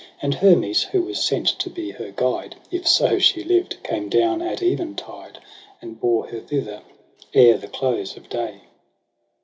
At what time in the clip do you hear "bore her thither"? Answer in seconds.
5.99-6.81